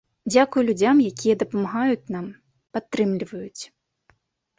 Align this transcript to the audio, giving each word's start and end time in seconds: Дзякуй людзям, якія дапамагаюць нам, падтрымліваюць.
Дзякуй 0.33 0.63
людзям, 0.69 1.01
якія 1.09 1.35
дапамагаюць 1.43 2.11
нам, 2.15 2.25
падтрымліваюць. 2.79 3.63